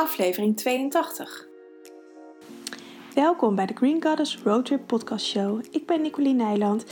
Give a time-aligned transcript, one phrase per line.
[0.00, 1.46] aflevering 82.
[3.14, 5.64] Welkom bij de Green Goddess Roadtrip Podcast Show.
[5.70, 6.84] Ik ben Nicoline Nijland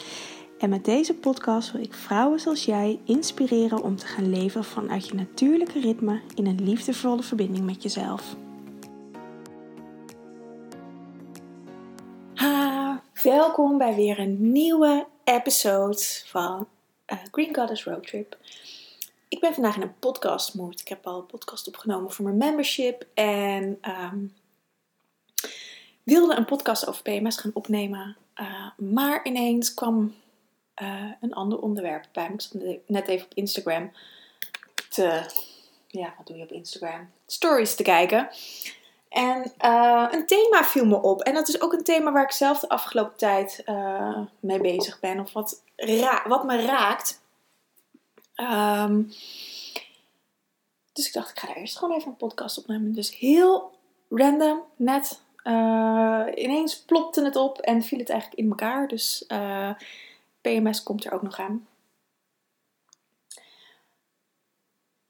[0.58, 5.08] en met deze podcast wil ik vrouwen zoals jij inspireren om te gaan leven vanuit
[5.08, 8.36] je natuurlijke ritme in een liefdevolle verbinding met jezelf.
[12.34, 16.68] Ha, welkom bij weer een nieuwe episode van
[17.12, 18.36] uh, Green Goddess Roadtrip.
[19.28, 20.80] Ik ben vandaag in een podcast mood.
[20.80, 24.26] Ik heb al een podcast opgenomen voor mijn membership en ehm,
[26.02, 28.16] wilde een podcast over PMS gaan opnemen.
[28.40, 30.14] Uh, maar ineens kwam
[30.82, 32.34] uh, een ander onderwerp bij me.
[32.34, 32.52] Ik zat
[32.86, 33.92] net even op Instagram
[34.90, 35.22] te,
[35.86, 37.10] ja, wat doe je op Instagram?
[37.26, 38.28] Stories te kijken.
[39.08, 41.20] En uh, een thema viel me op.
[41.20, 43.64] En dat is ook een thema waar ik zelf de afgelopen tijd
[44.40, 45.20] mee bezig ben.
[45.20, 45.62] Of wat,
[46.26, 47.20] wat me raakt.
[48.40, 49.10] Um,
[50.92, 52.92] dus ik dacht, ik ga daar eerst gewoon even een podcast opnemen.
[52.92, 55.22] Dus heel random, net.
[55.44, 58.88] Uh, ineens plopte het op en viel het eigenlijk in elkaar.
[58.88, 59.70] Dus uh,
[60.40, 61.66] PMS komt er ook nog aan.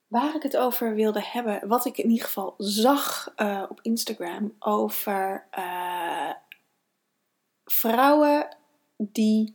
[0.06, 4.54] Waar ik het over wilde hebben, wat ik in ieder geval zag uh, op Instagram
[4.58, 5.46] over
[7.64, 8.56] vrouwen
[8.96, 9.54] die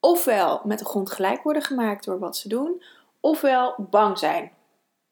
[0.00, 2.82] ofwel met de grond gelijk worden gemaakt door wat ze doen,
[3.20, 4.52] ofwel bang zijn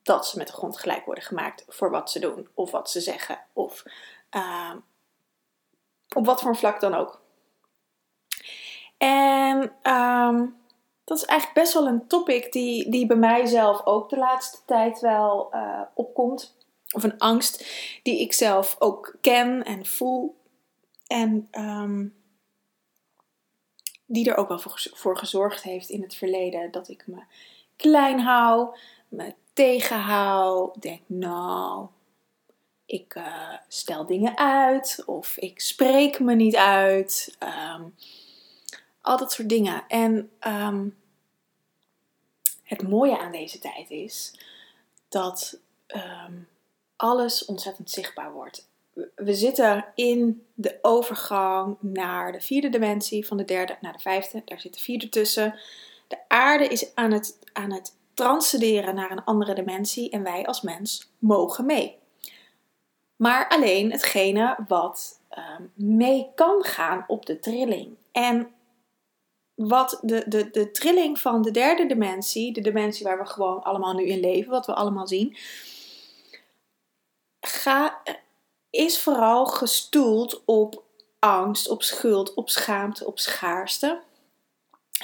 [0.03, 3.01] dat ze met de grond gelijk worden gemaakt voor wat ze doen of wat ze
[3.01, 3.83] zeggen, of
[4.31, 4.75] uh,
[6.14, 7.20] op wat voor vlak dan ook.
[8.98, 10.57] En um,
[11.05, 14.59] dat is eigenlijk best wel een topic die, die bij mij zelf ook de laatste
[14.67, 16.57] tijd wel uh, opkomt.
[16.95, 17.67] Of een angst
[18.03, 20.37] die ik zelf ook ken en voel.
[21.07, 22.14] En um,
[24.07, 24.59] die er ook wel
[24.93, 27.23] voor, gezorgd heeft in het verleden dat ik me
[27.77, 28.77] klein hou,
[29.09, 31.87] me tegenhoud, denk nou,
[32.87, 37.37] ik uh, stel dingen uit of ik spreek me niet uit.
[37.75, 37.95] Um,
[39.01, 39.85] al dat soort dingen.
[39.89, 40.97] En um,
[42.63, 44.41] het mooie aan deze tijd is
[45.09, 46.48] dat um,
[46.97, 48.69] alles ontzettend zichtbaar wordt
[49.14, 54.42] we zitten in de overgang naar de vierde dimensie, van de derde naar de vijfde.
[54.45, 55.58] Daar zit de vierde tussen.
[56.08, 60.61] De aarde is aan het, aan het transcenderen naar een andere dimensie en wij als
[60.61, 61.98] mens mogen mee.
[63.17, 65.20] Maar alleen hetgene wat
[65.58, 67.96] um, mee kan gaan op de trilling.
[68.12, 68.48] En
[69.55, 73.95] wat de, de, de trilling van de derde dimensie, de dimensie waar we gewoon allemaal
[73.95, 75.36] nu in leven, wat we allemaal zien,
[77.40, 78.02] ga,
[78.77, 80.85] is vooral gestoeld op
[81.19, 84.03] angst, op schuld, op schaamte, op schaarste.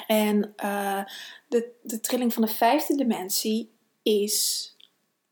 [0.07, 1.05] En uh,
[1.49, 3.73] de, de trilling van de vijfde dimensie
[4.03, 4.69] is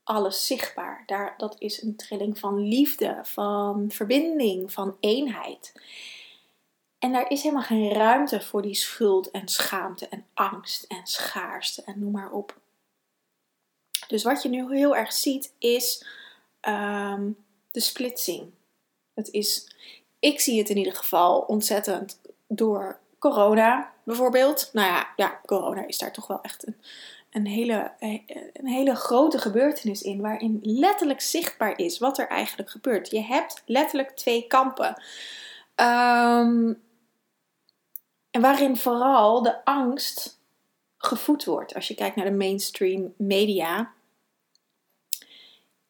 [0.04, 1.02] alles zichtbaar.
[1.06, 5.72] Daar, dat is een trilling van liefde, van verbinding, van eenheid.
[6.98, 11.82] En daar is helemaal geen ruimte voor die schuld en schaamte en angst en schaarste
[11.82, 12.58] en noem maar op.
[14.06, 16.06] Dus wat je nu heel erg ziet is
[16.68, 17.36] um,
[17.70, 18.50] de splitsing.
[19.14, 19.68] Het is,
[20.18, 24.70] ik zie het in ieder geval ontzettend door corona bijvoorbeeld.
[24.72, 26.76] Nou ja, ja corona is daar toch wel echt een,
[27.30, 27.92] een, hele,
[28.52, 30.20] een hele grote gebeurtenis in.
[30.20, 33.10] Waarin letterlijk zichtbaar is wat er eigenlijk gebeurt.
[33.10, 35.02] Je hebt letterlijk twee kampen.
[35.76, 36.82] Um,
[38.30, 40.38] en waarin vooral de angst
[40.98, 41.74] gevoed wordt.
[41.74, 43.92] Als je kijkt naar de mainstream media,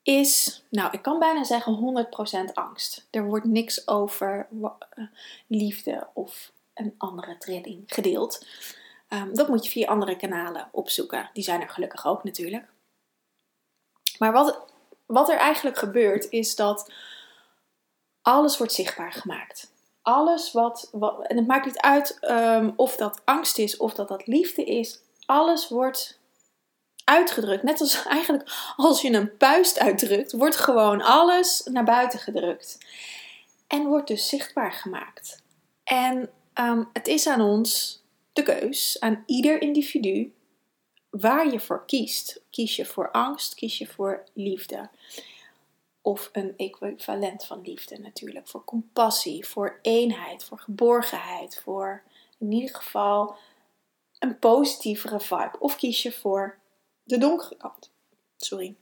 [0.03, 2.07] is, nou, ik kan bijna zeggen
[2.51, 3.07] 100% angst.
[3.11, 4.49] Er wordt niks over
[4.95, 5.05] eh,
[5.47, 8.47] liefde of een andere trilling gedeeld.
[9.09, 11.31] Um, dat moet je via andere kanalen opzoeken.
[11.33, 12.69] Die zijn er gelukkig ook natuurlijk.
[14.19, 14.59] Maar wat,
[15.07, 16.93] wat er eigenlijk gebeurt is dat
[18.23, 19.73] alles wordt zichtbaar gemaakt.
[20.03, 24.09] Alles wat, wat en het maakt niet uit um, of dat angst is of dat
[24.09, 25.01] dat liefde is.
[25.27, 26.20] Alles wordt
[27.11, 27.63] uitgedrukt.
[27.63, 32.79] Net als eigenlijk als je een puist uitdrukt, wordt gewoon alles naar buiten gedrukt.
[33.67, 35.43] En wordt dus zichtbaar gemaakt.
[35.85, 38.03] En um, het is aan ons
[38.33, 40.33] de keus, aan ieder individu,
[41.11, 42.41] waar je voor kiest.
[42.51, 44.89] Kies je voor angst, kies je voor liefde.
[46.03, 48.49] Of een equivalent van liefde natuurlijk.
[48.49, 52.03] Voor compassie, voor eenheid, voor geborgenheid, voor
[52.39, 53.37] in ieder geval
[54.19, 55.57] een positievere vibe.
[55.59, 56.60] Of kies je voor
[57.11, 57.91] de donkere kant.
[58.37, 58.77] Sorry.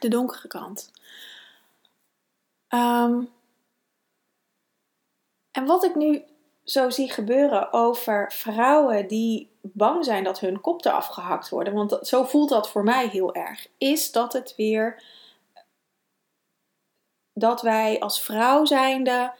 [0.00, 0.90] De donkere kant.
[2.68, 3.32] Um,
[5.50, 6.24] en wat ik nu
[6.64, 11.98] zo zie gebeuren over vrouwen die bang zijn dat hun kop eraf gehakt worden, want
[12.02, 15.02] zo voelt dat voor mij heel erg, is dat het weer
[17.32, 19.32] dat wij als vrouw zijnde.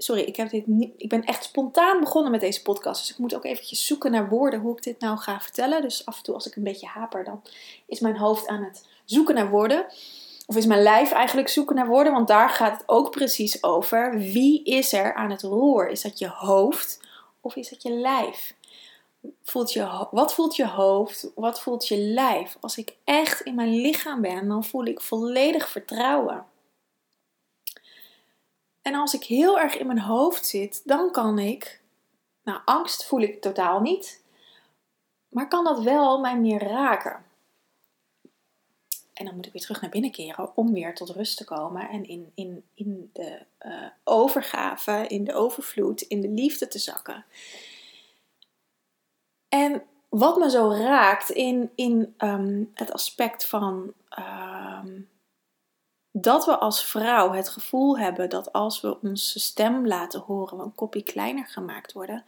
[0.00, 3.00] Sorry, ik, heb dit niet, ik ben echt spontaan begonnen met deze podcast.
[3.00, 5.82] Dus ik moet ook eventjes zoeken naar woorden hoe ik dit nou ga vertellen.
[5.82, 7.42] Dus af en toe als ik een beetje haper, dan
[7.86, 9.86] is mijn hoofd aan het zoeken naar woorden.
[10.46, 12.12] Of is mijn lijf eigenlijk zoeken naar woorden?
[12.12, 14.18] Want daar gaat het ook precies over.
[14.18, 15.88] Wie is er aan het roer?
[15.88, 17.00] Is dat je hoofd
[17.40, 18.54] of is dat je lijf?
[19.42, 21.30] Voelt je, wat voelt je hoofd?
[21.34, 22.56] Wat voelt je lijf?
[22.60, 26.44] Als ik echt in mijn lichaam ben, dan voel ik volledig vertrouwen.
[28.88, 31.80] En als ik heel erg in mijn hoofd zit, dan kan ik,
[32.42, 34.22] nou angst voel ik totaal niet,
[35.28, 37.24] maar kan dat wel mij meer raken.
[39.12, 41.88] En dan moet ik weer terug naar binnen keren om weer tot rust te komen
[41.88, 47.24] en in, in, in de uh, overgave, in de overvloed, in de liefde te zakken.
[49.48, 55.08] En wat me zo raakt in, in um, het aspect van um,
[56.12, 60.62] dat we als vrouw het gevoel hebben dat als we onze stem laten horen, we
[60.62, 62.24] een kopje kleiner gemaakt worden.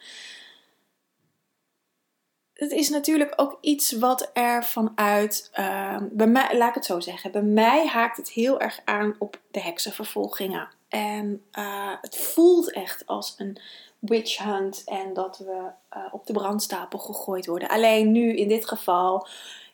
[2.52, 7.00] Het is natuurlijk ook iets wat er vanuit, uh, bij mij, laat ik het zo
[7.00, 10.68] zeggen, bij mij haakt het heel erg aan op de heksenvervolgingen.
[10.88, 13.58] En uh, het voelt echt als een
[13.98, 17.68] witch hunt en dat we uh, op de brandstapel gegooid worden.
[17.68, 19.26] Alleen nu in dit geval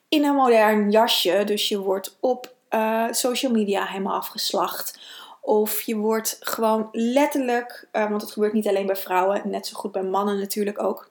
[0.08, 4.98] in een modern jasje, dus je wordt op uh, social media helemaal afgeslacht.
[5.40, 9.76] Of je wordt gewoon letterlijk, uh, want het gebeurt niet alleen bij vrouwen, net zo
[9.76, 11.10] goed bij mannen natuurlijk ook.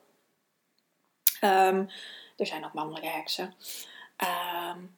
[1.42, 1.90] Um,
[2.38, 3.54] er zijn ook mannelijke heksen.
[4.74, 4.96] Um,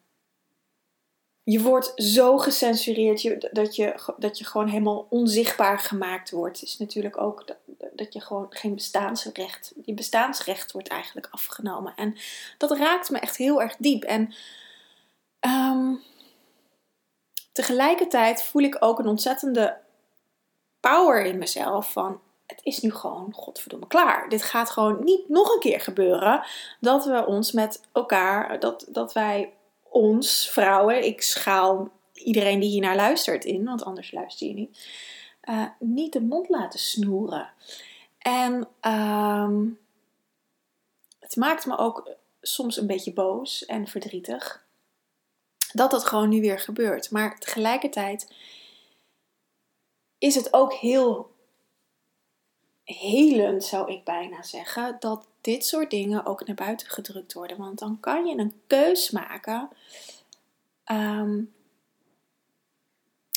[1.44, 6.60] je wordt zo gecensureerd je, dat, je, dat je gewoon helemaal onzichtbaar gemaakt wordt.
[6.60, 7.58] Het is natuurlijk ook dat,
[7.94, 11.94] dat je gewoon geen bestaansrecht, je bestaansrecht wordt eigenlijk afgenomen.
[11.96, 12.18] En
[12.58, 14.04] dat raakt me echt heel erg diep.
[14.04, 14.34] En
[15.40, 16.04] um,
[17.58, 19.78] tegelijkertijd voel ik ook een ontzettende
[20.80, 24.30] power in mezelf van het is nu gewoon godverdomme klaar.
[24.30, 26.46] Dit gaat gewoon niet nog een keer gebeuren
[26.80, 32.82] dat we ons met elkaar, dat, dat wij ons vrouwen, ik schaal iedereen die hier
[32.82, 34.88] naar luistert in, want anders luister je niet,
[35.50, 37.50] uh, niet de mond laten snoeren.
[38.18, 39.80] En um,
[41.20, 42.10] het maakt me ook
[42.42, 44.67] soms een beetje boos en verdrietig
[45.74, 47.12] dat dat gewoon nu weer gebeurt.
[47.12, 48.34] Maar tegelijkertijd
[50.18, 51.36] is het ook heel
[52.84, 57.58] helend, zou ik bijna zeggen, dat dit soort dingen ook naar buiten gedrukt worden.
[57.58, 59.70] Want dan kan je een keus maken.
[60.92, 61.54] Um,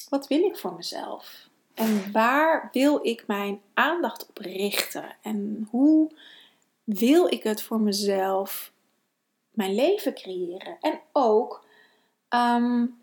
[0.08, 1.48] wat wil ik voor mezelf?
[1.74, 5.16] En waar wil ik mijn aandacht op richten?
[5.22, 6.10] En hoe
[6.84, 8.72] wil ik het voor mezelf
[9.50, 10.76] mijn leven creëren?
[10.80, 11.64] En ook
[12.34, 12.98] um,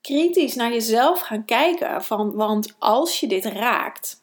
[0.00, 2.04] kritisch naar jezelf gaan kijken.
[2.04, 4.22] Van, want als je dit raakt,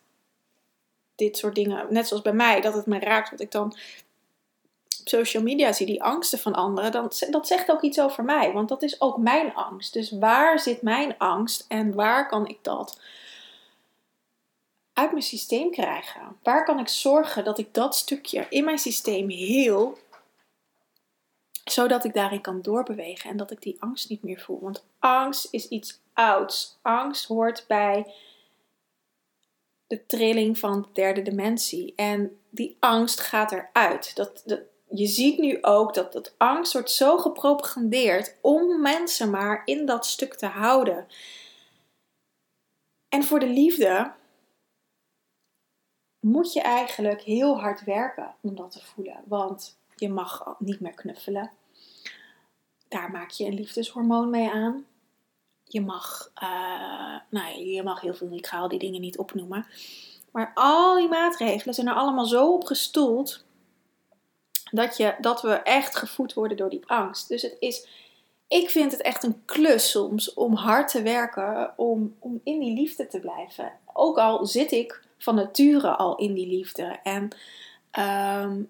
[1.16, 3.75] dit soort dingen, net zoals bij mij, dat het me raakt, wat ik dan
[5.00, 8.52] op social media zie, die angsten van anderen, dan, dat zegt ook iets over mij.
[8.52, 9.94] Want dat is ook mijn angst.
[9.94, 13.00] Dus waar zit mijn angst en waar kan ik dat
[14.94, 16.22] uit mijn systeem krijgen?
[16.44, 19.98] Waar kan ik zorgen dat ik dat stukje in mijn systeem heel
[21.63, 24.60] zodat ik daarin kan doorbewegen en dat ik die angst niet meer voel.
[24.60, 26.80] Want angst is iets ouds.
[26.81, 28.13] Angst hoort bij
[29.88, 31.93] de trilling van de derde dimensie.
[31.96, 34.15] En die angst gaat eruit.
[34.15, 34.43] Dat,
[34.89, 40.05] je ziet nu ook dat dat angst wordt zo gepropagandeerd om mensen maar in dat
[40.05, 41.08] stuk te houden.
[43.10, 44.12] En voor de liefde
[46.20, 49.24] moet je eigenlijk heel hard werken om dat te voelen.
[49.25, 51.51] Want je mag niet meer knuffelen.
[52.88, 54.85] Daar maak je een liefdeshormoon mee aan.
[55.63, 59.65] Je mag, uh, nou, je mag heel veel, ik ga al die dingen niet opnoemen.
[60.31, 63.43] Maar al die maatregelen zijn er allemaal zo op gestoeld
[64.71, 67.27] dat, je, dat we echt gevoed worden door die angst.
[67.27, 67.88] Dus het is,
[68.47, 72.73] ik vind het echt een klus soms om hard te werken om, om in die
[72.73, 73.71] liefde te blijven.
[73.93, 77.00] Ook al zit ik van nature al in die liefde.
[77.03, 77.29] En
[78.43, 78.69] um,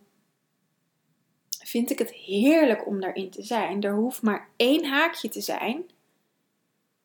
[1.73, 3.83] vind ik het heerlijk om daarin te zijn.
[3.83, 5.89] Er hoeft maar één haakje te zijn.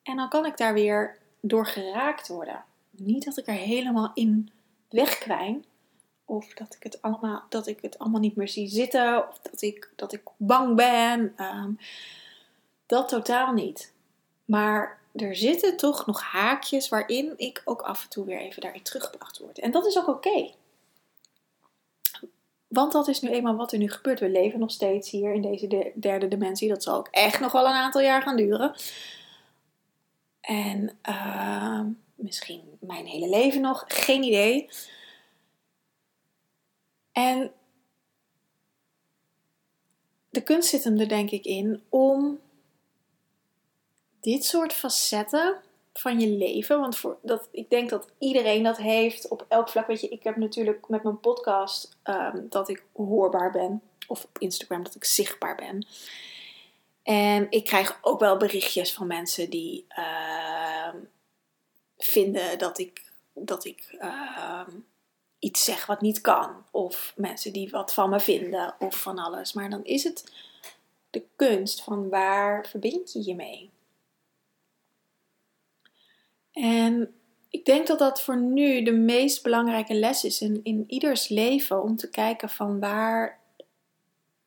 [0.03, 2.63] En dan kan ik daar weer door geraakt worden.
[2.89, 4.51] Niet dat ik er helemaal in
[4.89, 5.65] wegkwijn.
[6.25, 9.29] Of dat ik het allemaal, dat ik het allemaal niet meer zie zitten.
[9.29, 11.33] Of dat ik, dat ik bang ben.
[11.37, 11.79] Um,
[12.85, 13.93] dat totaal niet.
[14.45, 18.83] Maar er zitten toch nog haakjes waarin ik ook af en toe weer even daarin
[18.83, 19.59] teruggebracht word.
[19.59, 20.51] En dat is ook oké.
[22.69, 24.19] Want dat is nu eenmaal wat er nu gebeurt.
[24.19, 26.69] We leven nog steeds hier in deze derde dimensie.
[26.69, 28.75] Dat zal ook echt nog wel een aantal jaar gaan duren.
[30.41, 34.69] En ehm, misschien mijn hele leven nog, geen idee.
[37.11, 37.51] En
[40.29, 42.39] de kunst zit hem er denk ik in om
[44.19, 45.61] dit soort facetten
[45.99, 46.79] van je leven.
[46.79, 49.87] Want voor dat, ik denk dat iedereen dat heeft op elk vlak.
[49.87, 53.81] Weet je, ik heb natuurlijk met mijn podcast ehm, dat ik hoorbaar ben.
[54.07, 55.87] Of op Instagram dat ik zichtbaar ben.
[57.03, 60.97] En ik krijg ook wel berichtjes van mensen die ehm,
[61.97, 63.03] vinden dat ik,
[63.33, 64.71] dat ik ehm,
[65.39, 66.65] iets zeg wat niet kan.
[66.71, 69.53] Of mensen die wat van me vinden of van alles.
[69.53, 70.31] Maar dan is het
[71.09, 73.69] de kunst van waar verbind je je mee?
[76.61, 77.13] En
[77.49, 81.83] ik denk dat dat voor nu de meest belangrijke les is in, in ieders leven.
[81.83, 83.39] Om te kijken van waar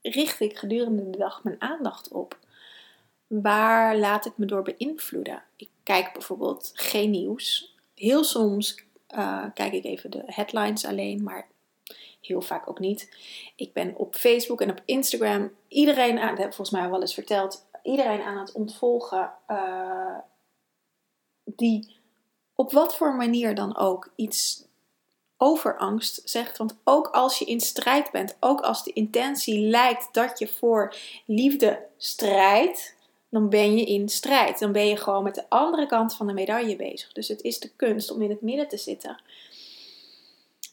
[0.03, 2.39] richt ik gedurende de dag mijn aandacht op?
[3.27, 5.43] Waar laat ik me door beïnvloeden?
[5.57, 7.77] Ik kijk bijvoorbeeld geen nieuws.
[7.95, 11.47] Heel soms uh, kijk ik even de headlines alleen, maar
[12.21, 13.17] heel vaak ook niet.
[13.57, 17.15] Ik ben op Facebook en op Instagram iedereen aan, dat heb volgens mij wel eens
[17.15, 20.19] verteld, iedereen aan het ontvolgen uh,
[21.45, 21.92] die
[22.63, 24.65] op wat voor manier dan ook iets
[25.37, 26.59] over angst zegt.
[26.59, 30.97] Want ook als je in strijd bent, ook als de intentie lijkt dat je voor
[31.27, 32.95] liefde strijdt,
[33.29, 34.59] dan ben je in strijd.
[34.59, 37.13] Dan ben je gewoon met de andere kant van de medaille bezig.
[37.13, 39.21] Dus het is de kunst om in het midden te zitten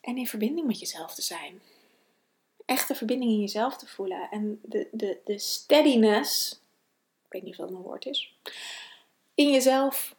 [0.02, 1.62] en in verbinding met jezelf te zijn.
[2.66, 4.30] Echte verbinding in jezelf te voelen.
[4.32, 6.52] En de, de, de steadiness,
[7.26, 8.34] ik weet niet of dat een woord is,
[9.34, 10.18] in jezelf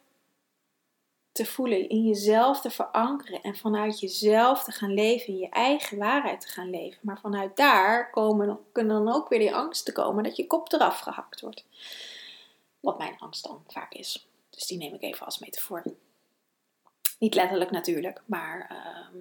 [1.43, 5.97] te voelen, in jezelf te verankeren en vanuit jezelf te gaan leven, in je eigen
[5.97, 6.99] waarheid te gaan leven.
[7.01, 10.99] Maar vanuit daar komen, kunnen dan ook weer die angsten komen dat je kop eraf
[10.99, 11.65] gehakt wordt.
[12.79, 14.27] Wat mijn angst dan vaak is.
[14.49, 15.83] Dus die neem ik even als metafoor.
[17.19, 19.17] Niet letterlijk natuurlijk, maar ehm,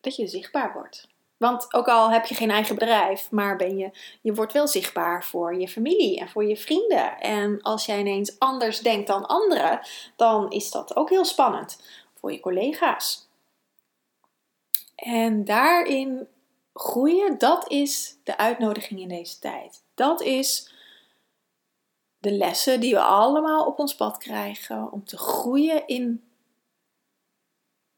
[0.00, 1.08] dat je zichtbaar wordt.
[1.44, 5.24] Want ook al heb je geen eigen bedrijf, maar ben je, je wordt wel zichtbaar
[5.24, 7.20] voor je familie en voor je vrienden.
[7.20, 9.80] En als jij ineens anders denkt dan anderen,
[10.16, 11.82] dan is dat ook heel spannend
[12.14, 13.28] voor je collega's.
[14.94, 16.28] En daarin
[16.74, 19.82] groeien, dat is de uitnodiging in deze tijd.
[19.94, 20.74] Dat is
[22.18, 26.22] de lessen die we allemaal op ons pad krijgen om te groeien in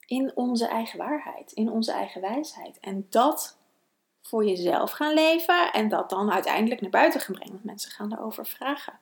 [0.07, 2.81] in onze eigen waarheid, in onze eigen wijsheid.
[2.81, 3.57] En dat
[4.23, 7.53] voor jezelf gaan leven en dat dan uiteindelijk naar buiten gaan brengen.
[7.53, 8.99] Want mensen gaan erover vragen.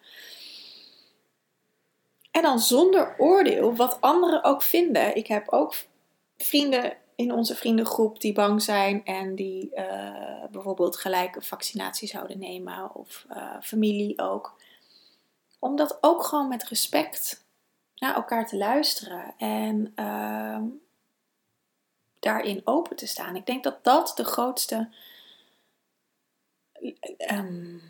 [2.30, 5.16] En dan zonder oordeel, wat anderen ook vinden.
[5.16, 5.74] Ik heb ook
[6.36, 12.38] vrienden in onze vriendengroep die bang zijn en die uh, bijvoorbeeld gelijk een vaccinatie zouden
[12.38, 14.56] nemen, of uh, familie ook.
[15.58, 17.44] Om dat ook gewoon met respect
[17.96, 20.58] naar elkaar te luisteren en uh,
[22.24, 23.36] daarin open te staan.
[23.36, 24.88] Ik denk dat dat de grootste
[27.30, 27.82] um,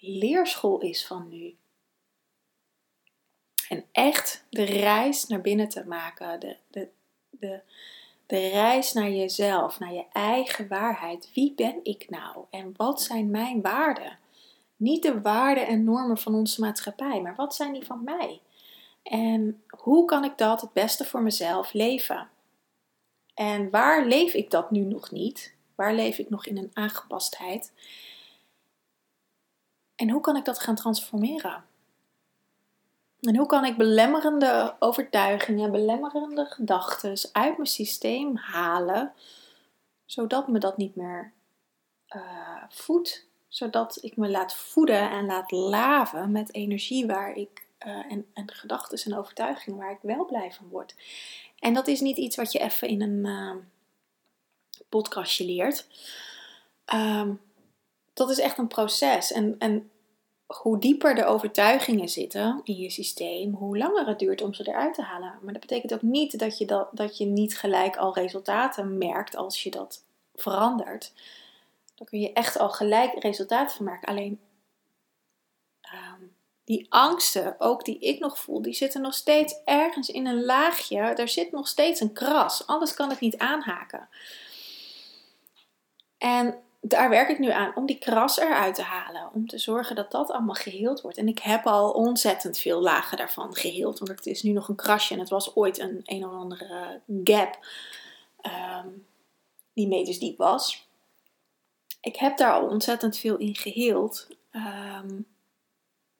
[0.00, 1.56] leerschool is van nu.
[3.68, 6.40] En echt de reis naar binnen te maken.
[6.40, 6.88] De, de,
[7.30, 7.60] de,
[8.26, 11.30] de reis naar jezelf, naar je eigen waarheid.
[11.34, 14.18] Wie ben ik nou en wat zijn mijn waarden?
[14.76, 18.40] Niet de waarden en normen van onze maatschappij, maar wat zijn die van mij?
[19.02, 22.28] En hoe kan ik dat het beste voor mezelf leven?
[23.34, 25.54] En waar leef ik dat nu nog niet?
[25.74, 27.72] Waar leef ik nog in een aangepastheid?
[29.96, 31.64] En hoe kan ik dat gaan transformeren?
[33.20, 39.12] En hoe kan ik belemmerende overtuigingen, belemmerende gedachten uit mijn systeem halen,
[40.04, 41.32] zodat me dat niet meer
[42.08, 48.12] uh, voedt, zodat ik me laat voeden en laat laven met energie waar ik uh,
[48.12, 50.94] en, en gedachten en overtuigingen waar ik wel blij van word.
[51.58, 53.54] En dat is niet iets wat je even in een uh,
[54.88, 55.86] podcastje leert.
[56.94, 57.40] Um,
[58.12, 59.32] dat is echt een proces.
[59.32, 59.90] En, en
[60.46, 64.94] hoe dieper de overtuigingen zitten in je systeem, hoe langer het duurt om ze eruit
[64.94, 65.38] te halen.
[65.42, 69.36] Maar dat betekent ook niet dat je, dat, dat je niet gelijk al resultaten merkt
[69.36, 71.12] als je dat verandert.
[71.94, 74.08] Dan kun je echt al gelijk resultaten van merken.
[74.08, 74.40] Alleen
[75.94, 76.21] um,
[76.72, 80.98] die angsten, ook die ik nog voel, die zitten nog steeds ergens in een laagje.
[80.98, 82.66] Er zit nog steeds een kras.
[82.66, 84.08] Anders kan het niet aanhaken.
[86.18, 89.30] En daar werk ik nu aan om die kras eruit te halen.
[89.34, 91.18] Om te zorgen dat dat allemaal geheeld wordt.
[91.18, 93.98] En ik heb al ontzettend veel lagen daarvan geheeld.
[93.98, 97.00] Want het is nu nog een krasje en het was ooit een een of andere
[97.24, 97.58] gap.
[98.42, 99.06] Um,
[99.72, 100.88] die meters diep was.
[102.00, 104.28] Ik heb daar al ontzettend veel in geheeld.
[104.52, 105.26] Um,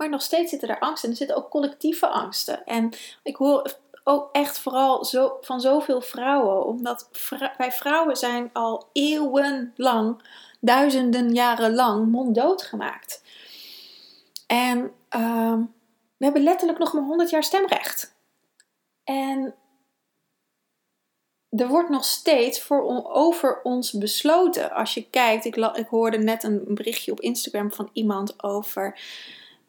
[0.03, 1.05] Maar nog steeds zitten er angsten.
[1.05, 2.65] En er zitten ook collectieve angsten.
[2.65, 2.93] En
[3.23, 6.67] ik hoor ook echt vooral zo, van zoveel vrouwen.
[6.67, 7.09] Omdat
[7.57, 10.23] wij vrouwen zijn al eeuwenlang,
[10.61, 13.23] duizenden jaren lang monddood gemaakt.
[14.47, 14.79] En
[15.17, 15.59] uh,
[16.17, 18.15] we hebben letterlijk nog maar 100 jaar stemrecht.
[19.05, 19.55] En
[21.49, 24.73] er wordt nog steeds voor, over ons besloten.
[24.73, 29.01] Als je kijkt, ik, ik hoorde net een berichtje op Instagram van iemand over.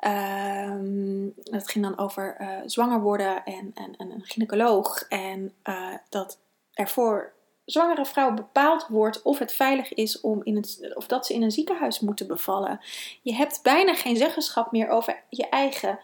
[0.05, 5.01] Um, het ging dan over uh, zwanger worden en, en, en, een gynaecoloog.
[5.01, 6.39] En uh, dat
[6.74, 7.33] er voor
[7.65, 11.43] zwangere vrouwen bepaald wordt of het veilig is om in het, of dat ze in
[11.43, 12.79] een ziekenhuis moeten bevallen.
[13.22, 16.00] Je hebt bijna geen zeggenschap meer over je eigen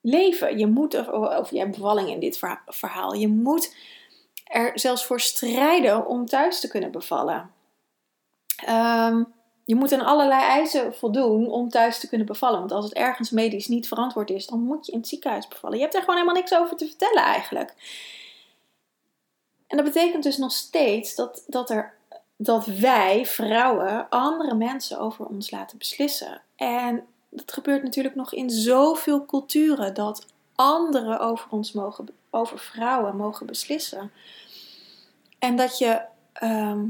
[0.00, 0.58] leven.
[0.58, 3.76] Je moet, of, of je bevalling in dit verhaal, je moet
[4.44, 7.50] er zelfs voor strijden om thuis te kunnen bevallen.
[8.68, 9.36] Um,
[9.68, 12.58] je moet aan allerlei eisen voldoen om thuis te kunnen bevallen.
[12.58, 15.76] Want als het ergens medisch niet verantwoord is, dan moet je in het ziekenhuis bevallen.
[15.76, 17.74] Je hebt er gewoon helemaal niks over te vertellen eigenlijk.
[19.66, 21.94] En dat betekent dus nog steeds dat, dat, er,
[22.36, 26.42] dat wij, vrouwen, andere mensen over ons laten beslissen.
[26.56, 33.16] En dat gebeurt natuurlijk nog in zoveel culturen dat anderen over ons mogen, over vrouwen
[33.16, 34.12] mogen beslissen.
[35.38, 36.00] En dat je
[36.32, 36.84] ehm,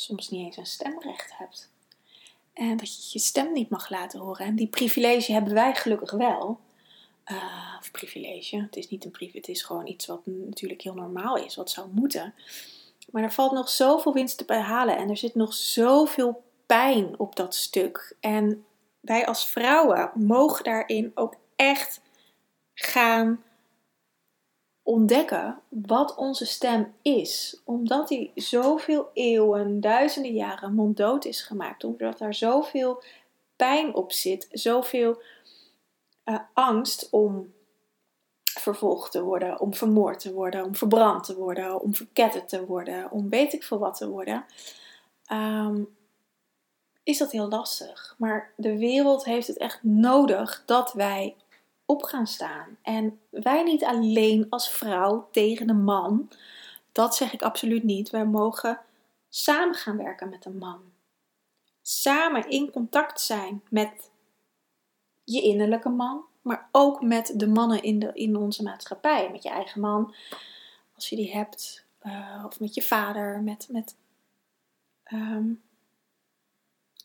[0.00, 1.70] soms niet eens een stemrecht hebt.
[2.52, 4.46] En dat je je stem niet mag laten horen.
[4.46, 6.60] En die privilege hebben wij gelukkig wel.
[7.26, 8.56] Uh, of privilege.
[8.56, 11.70] Het is niet een privilege, het is gewoon iets wat natuurlijk heel normaal is, wat
[11.70, 12.34] zou moeten.
[13.10, 17.36] Maar er valt nog zoveel winst te behalen en er zit nog zoveel pijn op
[17.36, 18.16] dat stuk.
[18.20, 18.64] En
[19.00, 22.00] wij als vrouwen mogen daarin ook echt
[22.74, 23.42] gaan
[24.90, 27.60] ontdekken wat onze stem is.
[27.64, 31.84] Omdat die zoveel eeuwen, duizenden jaren monddood is gemaakt.
[31.84, 33.02] Omdat daar zoveel
[33.56, 34.48] pijn op zit.
[34.50, 35.22] Zoveel
[36.24, 37.52] uh, angst om
[38.44, 43.10] vervolgd te worden, om vermoord te worden, om verbrand te worden, om verketterd te worden,
[43.10, 44.44] om weet ik veel wat te worden.
[45.32, 45.88] Um,
[47.02, 48.14] is dat heel lastig.
[48.18, 51.36] Maar de wereld heeft het echt nodig dat wij
[51.90, 52.76] op gaan staan.
[52.82, 56.30] En wij niet alleen als vrouw tegen een man.
[56.92, 58.10] Dat zeg ik absoluut niet.
[58.10, 58.80] Wij mogen
[59.28, 60.80] samen gaan werken met een man.
[61.82, 64.10] Samen in contact zijn met
[65.24, 69.30] je innerlijke man, maar ook met de mannen in, de, in onze maatschappij.
[69.30, 70.14] Met je eigen man,
[70.94, 73.68] als je die hebt, uh, of met je vader, met.
[73.70, 73.96] met
[75.12, 75.62] um,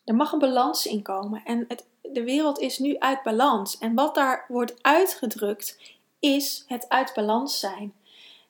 [0.05, 1.41] er mag een balans in komen.
[1.45, 3.77] En het, de wereld is nu uit balans.
[3.77, 5.79] En wat daar wordt uitgedrukt,
[6.19, 7.93] is het uit balans zijn.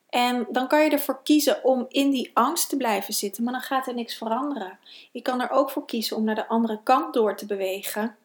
[0.09, 3.61] En dan kan je ervoor kiezen om in die angst te blijven zitten, maar dan
[3.61, 4.79] gaat er niks veranderen.
[5.11, 8.15] Je kan er ook voor kiezen om naar de andere kant door te bewegen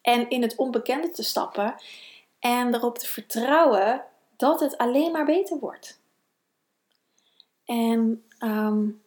[0.00, 1.74] en in het onbekende te stappen
[2.38, 4.04] en erop te vertrouwen
[4.36, 6.00] dat het alleen maar beter wordt.
[7.64, 9.02] En um,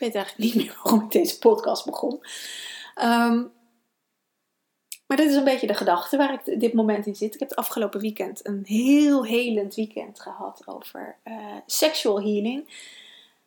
[0.00, 2.20] ik weet eigenlijk niet meer waarom ik deze podcast begon.
[2.94, 3.44] Ehm,
[5.06, 7.34] maar dit is een beetje de gedachte waar ik dit moment in zit.
[7.34, 12.88] Ik heb het afgelopen weekend een heel helend weekend gehad over uh, sexual healing.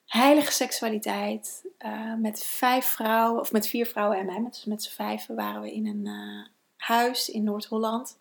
[0.06, 1.66] Heilige seksualiteit.
[1.80, 4.39] Uh, met vijf vrouwen, of met vier vrouwen en mij.
[4.39, 8.18] Met, met z'n vijven waren we in een uh, huis in Noord-Holland.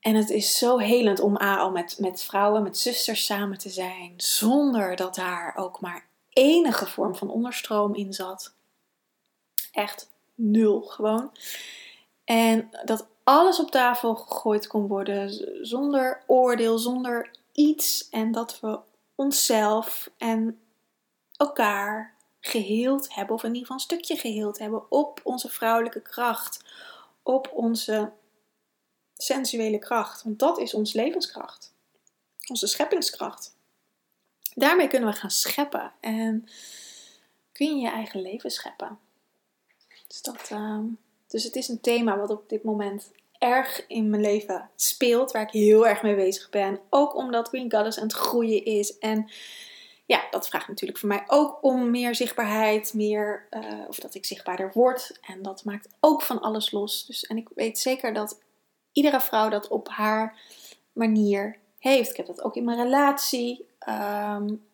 [0.00, 4.12] En het is zo helend om al met, met vrouwen, met zusters samen te zijn.
[4.16, 6.06] Zonder dat daar ook maar
[6.38, 8.54] enige vorm van onderstroom in zat.
[9.72, 11.32] Echt nul gewoon.
[12.24, 15.30] En dat alles op tafel gegooid kon worden
[15.66, 18.08] zonder oordeel, zonder iets.
[18.08, 18.78] En dat we
[19.14, 20.60] onszelf en
[21.36, 26.64] elkaar geheeld hebben, of in ieder geval een stukje geheeld hebben, op onze vrouwelijke kracht,
[27.22, 28.12] op onze
[29.14, 30.22] sensuele kracht.
[30.22, 31.74] Want dat is onze levenskracht,
[32.48, 33.56] onze scheppingskracht.
[34.58, 36.48] Daarmee kunnen we gaan scheppen en
[37.52, 38.98] kun je je eigen leven scheppen.
[40.06, 40.78] Dus, dat, uh,
[41.26, 45.42] dus het is een thema wat op dit moment erg in mijn leven speelt, waar
[45.42, 46.80] ik heel erg mee bezig ben.
[46.90, 48.98] Ook omdat Green Goddess aan het groeien is.
[48.98, 49.30] En
[50.06, 54.24] ja, dat vraagt natuurlijk voor mij ook om meer zichtbaarheid, meer, uh, of dat ik
[54.24, 55.18] zichtbaarder word.
[55.20, 57.06] En dat maakt ook van alles los.
[57.06, 58.40] Dus, en ik weet zeker dat
[58.92, 60.40] iedere vrouw dat op haar
[60.92, 62.10] manier heeft.
[62.10, 63.67] Ik heb dat ook in mijn relatie.
[63.88, 64.66] Um,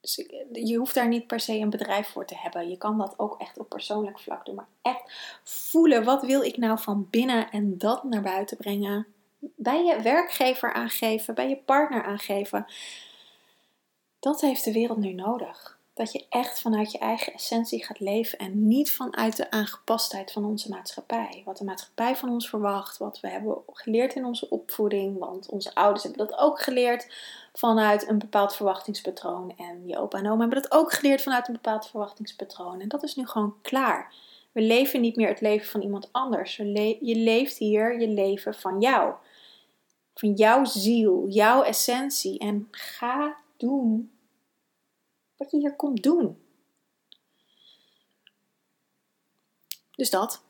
[0.00, 2.68] dus je hoeft daar niet per se een bedrijf voor te hebben.
[2.68, 4.54] Je kan dat ook echt op persoonlijk vlak doen.
[4.54, 5.02] Maar echt
[5.42, 9.06] voelen, wat wil ik nou van binnen en dat naar buiten brengen.
[9.38, 12.66] Bij je werkgever aangeven, bij je partner aangeven.
[14.18, 15.78] Dat heeft de wereld nu nodig.
[16.00, 20.44] Dat je echt vanuit je eigen essentie gaat leven en niet vanuit de aangepastheid van
[20.44, 21.42] onze maatschappij.
[21.44, 25.74] Wat de maatschappij van ons verwacht, wat we hebben geleerd in onze opvoeding, want onze
[25.74, 27.12] ouders hebben dat ook geleerd
[27.52, 29.54] vanuit een bepaald verwachtingspatroon.
[29.56, 32.80] En je opa en oma hebben dat ook geleerd vanuit een bepaald verwachtingspatroon.
[32.80, 34.14] En dat is nu gewoon klaar.
[34.52, 36.56] We leven niet meer het leven van iemand anders.
[36.56, 39.14] je leeft hier je leven van jou.
[40.14, 42.38] Van jouw ziel, jouw essentie.
[42.38, 44.10] En ga doen
[45.40, 46.38] wat je hier komt doen.
[49.90, 50.42] Dus dat.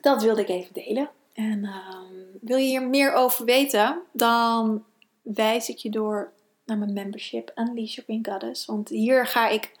[0.00, 1.10] Dat wilde ik even delen.
[1.32, 4.84] En ehm, wil je hier meer over weten, dan
[5.22, 6.32] wijs ik je door
[6.64, 8.66] naar mijn membership Unleash Your Green Goddess.
[8.66, 9.72] Want hier ga ik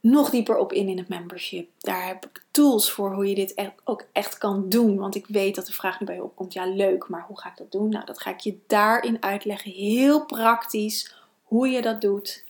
[0.00, 1.70] nog dieper op in in het membership.
[1.78, 4.96] Daar heb ik tools voor hoe je dit e- ook echt kan doen.
[4.96, 7.48] Want ik weet dat de vraag nu bij je opkomt: ja, leuk, maar hoe ga
[7.48, 7.88] ik dat doen?
[7.88, 9.70] Nou, dat ga ik je daarin uitleggen.
[9.70, 12.45] Heel praktisch hoe je dat doet.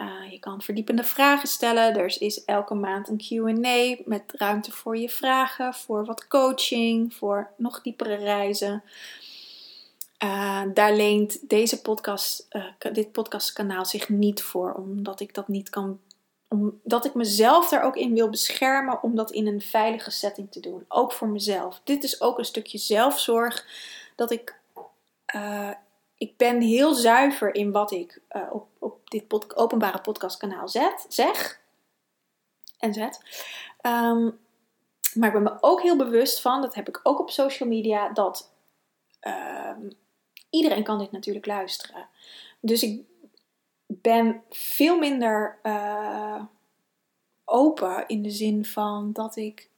[0.00, 1.96] Uh, je kan verdiepende vragen stellen.
[1.96, 7.50] Er is elke maand een QA met ruimte voor je vragen, voor wat coaching, voor
[7.56, 8.82] nog diepere reizen.
[10.24, 15.70] Uh, daar leent deze podcast, uh, dit podcastkanaal zich niet voor, omdat ik dat niet
[15.70, 16.00] kan
[16.50, 20.60] omdat ik mezelf daar ook in wil beschermen om dat in een veilige setting te
[20.60, 20.84] doen.
[20.88, 21.80] Ook voor mezelf.
[21.84, 23.66] Dit is ook een stukje zelfzorg.
[24.14, 24.56] Dat ik.
[26.18, 31.60] Ik ben heel zuiver in wat ik op, op dit openbare podcastkanaal zet, zeg.
[32.78, 33.20] En zet.
[33.82, 34.38] Um,
[35.14, 38.08] maar ik ben me ook heel bewust van, dat heb ik ook op social media,
[38.08, 38.52] dat
[39.26, 39.92] um,
[40.50, 42.08] iedereen kan dit natuurlijk luisteren.
[42.60, 43.02] Dus ik
[43.86, 46.42] ben veel minder uh,
[47.44, 49.68] open in de zin van dat ik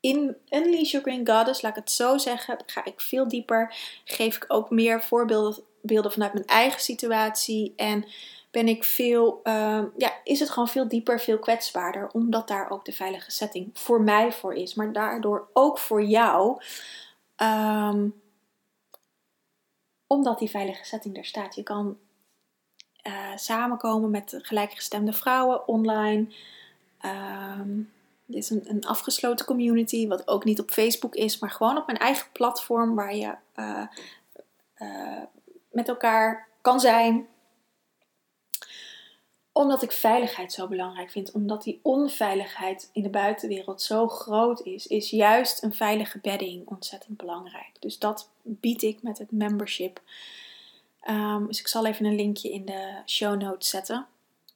[0.00, 3.74] in Unleash Your Green Goddess, laat ik het zo zeggen, ga ik veel dieper.
[4.04, 7.72] Geef ik ook meer voorbeelden beelden vanuit mijn eigen situatie.
[7.76, 8.04] En
[8.50, 12.08] ben ik veel, uh, ja, is het gewoon veel dieper, veel kwetsbaarder.
[12.12, 14.74] Omdat daar ook de veilige setting voor mij voor is.
[14.74, 16.62] Maar daardoor ook voor jou.
[17.36, 18.14] Um,
[20.06, 21.54] omdat die veilige setting er staat.
[21.54, 21.98] Je kan
[23.02, 26.26] uh, samenkomen met gelijkgestemde vrouwen online.
[28.28, 31.86] Dit is een, een, afgesloten community, wat ook niet op Facebook is, maar gewoon op
[31.86, 33.86] mijn eigen platform waar je uh,
[34.78, 35.22] uh,
[35.70, 37.28] met elkaar kan zijn.
[39.52, 44.86] Omdat ik veiligheid zo belangrijk vind, omdat die onveiligheid in de buitenwereld zo groot is,
[44.86, 47.70] is juist een veilige bedding ontzettend belangrijk.
[47.78, 50.00] Dus dat bied ik met het membership.
[51.08, 54.06] Um, dus ik zal even een linkje in de show notes zetten,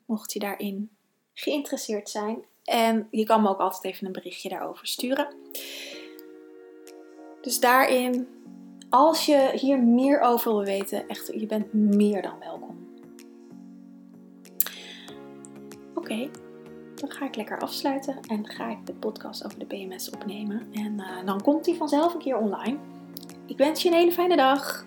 [0.04, 0.90] mocht je daarin
[1.34, 2.44] geïnteresseerd zijn.
[2.64, 5.28] En je kan me ook altijd even een berichtje daarover sturen.
[7.40, 8.28] Dus daarin,
[8.92, 12.76] als je hier meer over wil weten, echt, je bent meer dan welkom.
[15.94, 16.30] Oké,
[16.94, 20.62] dan ga ik lekker afsluiten en ga ik de podcast over de PMS opnemen.
[20.72, 22.76] En uh, dan komt die vanzelf een keer online.
[23.46, 24.86] Ik wens je een hele fijne dag.